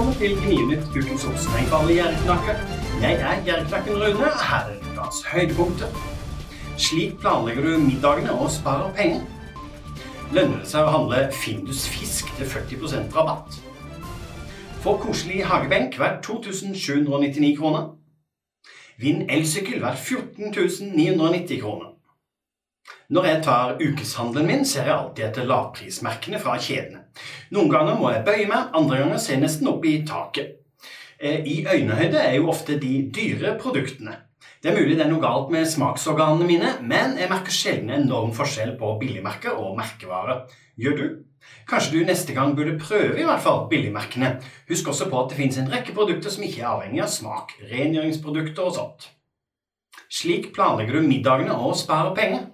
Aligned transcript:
Velkommen 0.00 0.18
til 0.18 0.36
Gnienytt 0.40 0.86
ukens 0.96 1.24
alle 1.76 1.92
gjerdeknakker. 1.92 2.60
Jeg 3.02 3.14
er 3.14 3.42
gjerdeknakken 3.44 3.98
Rune. 4.02 4.30
Her 4.50 4.70
er 4.70 4.78
ukas 4.92 5.18
høydepunkter. 5.32 5.90
Slik 6.76 7.18
planlegger 7.20 7.66
du 7.66 7.82
middagene 7.82 8.32
og 8.32 8.48
sparer 8.50 8.94
penger. 8.96 9.20
Lønner 10.32 10.62
det 10.62 10.70
seg 10.70 10.88
å 10.88 10.94
handle 10.94 11.18
Findus 11.42 11.84
fisk 11.84 12.32
til 12.38 12.48
40% 12.48 13.12
rabatt? 13.12 13.60
Få 14.80 14.96
koselig 15.04 15.44
hagebenk 15.52 16.00
verdt 16.00 16.24
2799 16.24 17.52
kroner. 17.60 17.90
Vinn 19.04 19.26
elsykkel 19.28 19.84
verdt 19.84 20.00
14 20.00 20.96
990 20.96 21.60
kroner. 21.60 21.92
Når 23.10 23.26
jeg 23.26 23.42
tar 23.42 23.72
ukeshandelen 23.80 24.46
min, 24.46 24.64
ser 24.64 24.86
jeg 24.86 24.94
alltid 24.94 25.24
etter 25.26 25.46
lavprismerkene 25.50 26.38
fra 26.38 26.54
kjedene. 26.62 27.00
Noen 27.50 27.70
ganger 27.72 27.96
må 27.98 28.12
jeg 28.14 28.22
bøye 28.26 28.46
meg, 28.46 28.68
andre 28.78 29.00
ganger 29.00 29.18
ser 29.18 29.34
jeg 29.34 29.42
nesten 29.42 29.70
opp 29.72 29.86
i 29.90 29.96
taket. 30.06 30.60
Eh, 31.18 31.42
I 31.42 31.56
øynehøyde 31.66 32.20
er 32.22 32.36
jo 32.36 32.52
ofte 32.52 32.78
de 32.78 32.92
dyre 33.10 33.56
produktene. 33.58 34.14
Det 34.62 34.70
er 34.70 34.78
mulig 34.78 34.94
det 34.94 35.06
er 35.06 35.10
noe 35.10 35.22
galt 35.24 35.50
med 35.50 35.66
smaksorganene 35.66 36.46
mine, 36.46 36.70
men 36.86 37.16
jeg 37.18 37.32
merker 37.32 37.54
sjelden 37.56 37.90
enorm 37.96 38.30
forskjell 38.36 38.76
på 38.78 38.92
billigmerker 39.00 39.58
og 39.58 39.74
merkevarer. 39.80 40.44
Gjør 40.78 40.96
du? 41.00 41.06
Kanskje 41.66 41.96
du 41.96 42.06
neste 42.06 42.36
gang 42.36 42.54
burde 42.54 42.78
prøve 42.78 43.18
i 43.18 43.26
hvert 43.26 43.42
fall 43.42 43.64
billigmerkene. 43.72 44.36
Husk 44.70 44.92
også 44.92 45.10
på 45.10 45.24
at 45.24 45.32
det 45.32 45.40
finnes 45.40 45.58
en 45.58 45.72
rekke 45.72 45.96
produkter 45.96 46.30
som 46.30 46.46
ikke 46.46 46.62
er 46.62 46.70
avhengig 46.76 47.02
av 47.02 47.10
smak. 47.10 47.56
Rengjøringsprodukter 47.72 48.70
og 48.70 48.76
sånt. 48.78 49.10
Slik 50.10 50.52
planlegger 50.54 51.00
du 51.00 51.08
middagene 51.08 51.58
og 51.58 51.74
sparer 51.80 52.14
penger. 52.14 52.46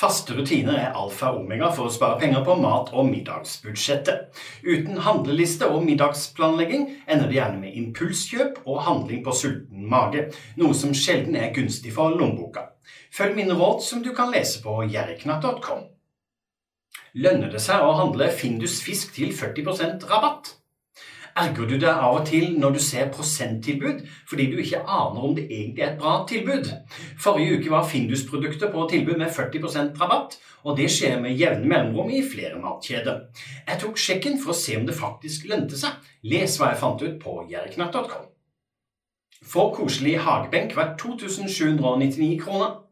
Faste 0.00 0.32
rutiner 0.32 0.78
er 0.80 0.94
alfa 0.96 1.28
og 1.34 1.42
omega 1.42 1.66
for 1.76 1.84
å 1.84 1.92
spare 1.92 2.16
penger 2.22 2.40
på 2.46 2.54
mat- 2.56 2.88
og 2.96 3.10
middagsbudsjettet. 3.10 4.30
Uten 4.64 4.96
handleliste 5.04 5.68
og 5.68 5.82
middagsplanlegging 5.84 6.86
ender 7.04 7.28
det 7.28 7.36
gjerne 7.36 7.60
med 7.60 7.76
impulskjøp 7.76 8.62
og 8.64 8.80
handling 8.86 9.20
på 9.26 9.34
sulten 9.36 9.84
mage, 9.92 10.30
noe 10.56 10.76
som 10.78 10.94
sjelden 10.96 11.36
er 11.36 11.52
gunstig 11.52 11.92
for 11.98 12.16
lommeboka. 12.16 12.70
Følg 13.12 13.36
mine 13.36 13.58
råd 13.58 13.84
som 13.84 14.00
du 14.00 14.14
kan 14.16 14.32
lese 14.32 14.62
på 14.64 14.78
gjerriknatt.com. 14.88 15.84
Lønner 17.20 17.52
det 17.52 17.60
seg 17.60 17.84
å 17.84 17.92
handle 18.00 18.30
Findus 18.32 18.80
fisk 18.80 19.12
til 19.18 19.36
40% 19.36 20.08
rabatt? 20.08 20.54
Erger 21.38 21.68
du 21.70 21.76
deg 21.76 21.90
av 21.90 22.18
og 22.20 22.26
til 22.26 22.56
når 22.58 22.74
du 22.74 22.80
ser 22.82 23.10
prosenttilbud 23.14 24.02
fordi 24.28 24.46
du 24.50 24.56
ikke 24.62 24.82
aner 24.82 25.26
om 25.28 25.36
det 25.36 25.46
egentlig 25.46 25.84
er 25.84 25.92
et 25.92 26.00
bra 26.00 26.14
tilbud? 26.28 26.70
Forrige 27.20 27.60
uke 27.60 27.70
var 27.72 27.86
Findus-produkter 27.88 28.72
på 28.72 28.86
tilbud 28.90 29.20
med 29.20 29.30
40% 29.36 29.94
rabatt, 30.00 30.36
og 30.64 30.76
det 30.76 30.90
skjer 30.92 31.20
med 31.22 31.38
jevne 31.38 31.70
mellomrom 31.70 32.10
i 32.10 32.24
flere 32.26 32.58
matkjeder. 32.60 33.22
Jeg 33.68 33.80
tok 33.84 34.00
sjekken 34.00 34.40
for 34.42 34.54
å 34.54 34.60
se 34.60 34.76
om 34.80 34.86
det 34.88 34.98
faktisk 34.98 35.48
lønte 35.50 35.78
seg. 35.78 35.96
Les 36.26 36.58
hva 36.58 36.72
jeg 36.72 36.82
fant 36.82 37.06
ut 37.06 37.16
på 37.22 37.40
jerknatt.com. 37.50 38.28
Få 39.50 39.70
koselig 39.74 40.18
hagebenk 40.20 40.76
verdt 40.76 40.98
2799 41.00 42.36
kroner. 42.42 42.89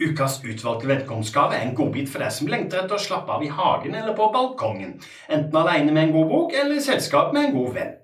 Ukas 0.00 0.40
utvalgte 0.44 0.88
velkomstgave 0.90 1.56
er 1.56 1.64
en 1.64 1.74
godbit 1.76 2.10
for 2.12 2.20
deg 2.20 2.32
som 2.34 2.50
lengter 2.52 2.82
etter 2.82 2.98
å 2.98 3.00
slappe 3.00 3.32
av 3.32 3.44
i 3.44 3.48
hagen 3.48 3.94
eller 3.96 4.16
på 4.16 4.26
balkongen, 4.34 4.98
enten 5.32 5.56
alene 5.56 5.94
med 5.94 6.02
en 6.08 6.12
god 6.18 6.28
bok 6.32 6.52
eller 6.56 6.76
i 6.76 6.84
selskap 6.84 7.32
med 7.32 7.48
en 7.48 7.56
god 7.56 7.72
venn. 7.78 7.94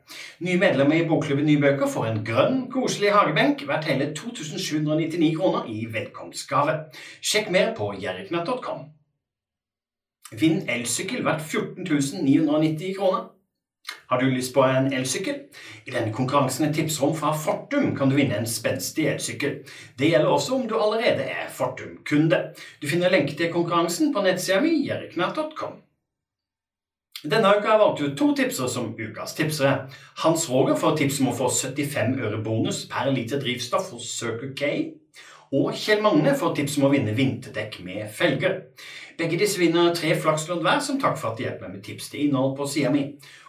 Nye 0.42 0.60
medlemmer 0.60 0.98
i 0.98 1.04
Bokklubben 1.08 1.46
Nye 1.46 1.60
Bøker 1.60 1.90
får 1.92 2.08
en 2.08 2.22
grønn, 2.24 2.58
koselig 2.72 3.12
hagebenk 3.12 3.66
verdt 3.68 3.90
hele 3.90 4.08
2799 4.16 5.30
kroner 5.36 5.68
i 5.68 5.84
velkomstgave. 5.92 6.78
Sjekk 7.20 7.52
mer 7.54 7.70
på 7.76 7.92
jerriknatt.com. 8.00 8.88
Vinn 10.40 10.64
elsykkel 10.72 11.24
verdt 11.26 11.44
14 11.44 12.24
990 12.24 12.96
kroner. 12.96 13.28
Har 14.10 14.20
du 14.20 14.26
lyst 14.30 14.54
på 14.54 14.64
en 14.64 14.92
elsykkel? 14.92 15.38
I 15.86 15.94
denne 15.94 16.12
konkurransen 16.12 16.68
et 16.68 16.74
tipsrom 16.76 17.14
fra 17.16 17.32
Fortum 17.36 17.94
kan 17.96 18.10
du 18.10 18.16
vinne 18.16 18.36
en 18.38 18.48
spenstig 18.48 19.06
elsykkel. 19.12 19.62
Det 19.98 20.10
gjelder 20.10 20.28
også 20.32 20.54
om 20.58 20.66
du 20.68 20.76
allerede 20.78 21.24
er 21.24 21.48
Fortum-kunde. 21.52 22.42
Du 22.82 22.88
finner 22.88 23.12
lenke 23.12 23.36
til 23.36 23.52
konkurransen 23.52 24.12
på 24.14 24.25
nettsida 24.26 24.60
mi 24.60 24.76
jeriknatt.com. 24.88 25.81
Denne 27.22 27.52
uka 27.54 27.69
har 27.69 27.78
valgt 27.78 28.00
ut 28.02 28.16
to 28.19 28.32
tipsere 28.34 28.69
som 28.69 28.94
ukas 28.98 29.36
tipsere. 29.38 29.86
Hans 30.25 30.48
Roger 30.50 30.75
får 30.75 30.97
tips 30.98 31.20
om 31.22 31.31
å 31.31 31.36
få 31.38 31.50
75 31.54 32.16
øre 32.19 32.41
bonus 32.42 32.82
per 32.91 33.12
liter 33.14 33.38
drivstoff 33.38 33.92
hos 33.94 34.08
Circle 34.19 34.50
K. 34.58 34.72
Og 35.52 35.74
Kjell 35.76 36.00
Magne 36.00 36.32
får 36.38 36.54
tips 36.56 36.78
om 36.78 36.84
å 36.88 36.90
vinne 36.94 37.12
vinterdekk 37.16 37.80
med 37.84 38.08
felger. 38.16 38.54
Begge 39.18 39.36
disse 39.36 39.60
vinner 39.60 39.92
tre 39.92 40.14
flakslodd 40.16 40.62
hver 40.64 40.80
som 40.80 40.96
takk 41.00 41.18
for 41.20 41.30
at 41.32 41.36
de 41.36 41.44
hjelper 41.44 41.66
meg 41.66 41.74
med 41.76 41.84
tips 41.84 42.08
til 42.08 42.20
innhold 42.24 42.56
på 42.56 42.66
sida 42.72 42.90
mi. 42.94 43.02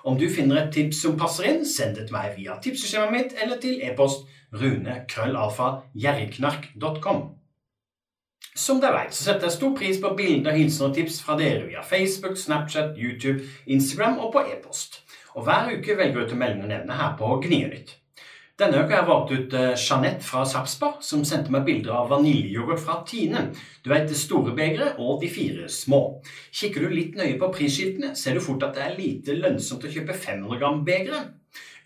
Om 0.03 0.17
du 0.19 0.27
finner 0.27 0.57
et 0.59 0.73
tips 0.75 1.01
som 1.05 1.15
passer 1.19 1.43
inn, 1.47 1.63
send 1.63 1.95
det 1.95 2.07
til 2.09 2.15
meg 2.17 2.35
via 2.35 2.53
tipseskjemaet 2.59 3.15
mitt 3.15 3.31
eller 3.39 3.57
til 3.63 3.79
e-post 3.87 4.27
runekrøllalfa.gjerrigknark.com. 4.59 7.19
Som 8.53 8.77
dere 8.83 8.99
vet, 8.99 9.15
så 9.15 9.23
setter 9.29 9.47
jeg 9.47 9.55
stor 9.55 9.73
pris 9.79 9.97
på 10.03 10.11
bilder, 10.19 10.59
hilsener 10.59 10.91
og 10.91 10.95
tips 10.99 11.23
fra 11.23 11.39
dere 11.39 11.63
via 11.71 11.79
Facebook, 11.87 12.35
Snapchat, 12.37 12.99
YouTube, 12.99 13.39
Instagram 13.65 14.19
og 14.19 14.35
på 14.35 14.43
e-post. 14.51 15.07
Og 15.33 15.47
hver 15.47 15.71
uke 15.71 15.97
velger 15.97 16.19
jeg 16.19 16.27
ut 16.27 16.35
å 16.35 16.41
melde 16.43 16.67
nevne 16.67 16.93
her 16.99 17.15
på 17.17 17.25
Gnienytt. 17.47 18.02
Denne 18.61 18.83
uka 18.83 18.93
har 18.93 18.99
jeg 18.99 19.09
valgt 19.09 19.31
ut 19.33 19.53
eh, 19.57 19.71
Jeanette 19.73 20.21
fra 20.21 20.43
Sarpsborg, 20.45 20.99
som 21.01 21.23
sendte 21.25 21.49
meg 21.53 21.63
bilder 21.65 21.95
av 21.97 22.11
vaniljeyoghurt 22.11 22.83
fra 22.83 22.99
Tine. 23.09 23.47
Du 23.81 23.89
vet 23.89 24.05
det 24.05 24.17
store 24.19 24.53
begeret 24.53 24.99
og 25.01 25.23
de 25.23 25.29
fire 25.33 25.65
små. 25.73 26.01
Kikker 26.53 26.85
du 26.85 26.93
litt 26.93 27.17
nøye 27.17 27.39
på 27.41 27.49
prisskiltene, 27.55 28.11
ser 28.13 28.37
du 28.37 28.43
fort 28.45 28.67
at 28.67 28.77
det 28.77 28.85
er 28.85 28.99
lite 28.99 29.39
lønnsomt 29.39 29.89
å 29.89 29.93
kjøpe 29.95 30.13
500 30.13 30.61
gram 30.61 30.85
begeret. 30.85 31.33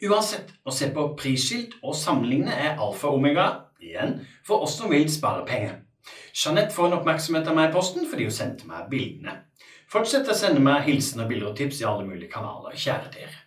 Uansett, 0.03 0.51
å 0.67 0.75
se 0.75 0.91
på 0.91 1.07
prisskilt 1.17 1.79
og 1.79 1.95
sammenligne 1.95 2.51
er 2.51 2.75
alfa 2.75 3.13
og 3.13 3.21
omega 3.21 3.47
igjen 3.79 4.17
for 4.45 4.67
oss 4.67 4.75
som 4.81 4.91
vil 4.91 5.07
spare 5.09 5.47
penger. 5.47 5.79
Jeanette 6.35 6.75
får 6.75 6.91
en 6.91 6.99
oppmerksomhet 6.99 7.47
av 7.47 7.55
meg 7.55 7.71
i 7.71 7.75
posten 7.79 8.11
fordi 8.11 8.27
hun 8.27 8.39
sendte 8.43 8.67
meg 8.67 8.91
bildene. 8.91 9.39
Fortsett 9.87 10.27
å 10.27 10.35
sende 10.35 10.59
meg 10.59 10.83
hilsener, 10.91 11.31
bilder 11.31 11.53
og 11.53 11.59
tips 11.63 11.79
i 11.79 11.87
alle 11.87 12.03
mulige 12.03 12.33
kanaler, 12.35 12.75
kjære 12.75 13.15
dere. 13.15 13.46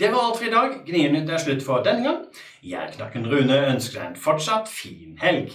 Det 0.00 0.08
var 0.12 0.22
alt 0.30 0.36
for 0.38 0.46
i 0.48 0.50
dag. 0.50 0.76
Gnienytt 0.86 1.28
er 1.28 1.40
slutt 1.42 1.60
for 1.60 1.82
denne 1.84 2.06
gang. 2.06 2.20
Jeg, 2.64 2.92
Knakken 2.94 3.26
Rune, 3.28 3.58
ønsker 3.68 3.98
deg 3.98 4.06
en 4.06 4.22
fortsatt 4.22 4.70
fin 4.72 5.18
helg. 5.20 5.52